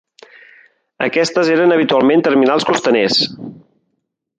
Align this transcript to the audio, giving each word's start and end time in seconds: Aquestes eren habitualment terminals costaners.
Aquestes 1.09 1.53
eren 1.57 1.75
habitualment 1.77 2.27
terminals 2.31 2.69
costaners. 2.71 3.23